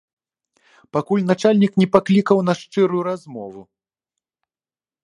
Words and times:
Пакуль 0.95 1.25
начальнік 1.31 1.77
не 1.81 1.87
паклікаў 1.97 2.37
на 2.49 2.53
шчырую 2.63 3.01
размову. 3.13 3.69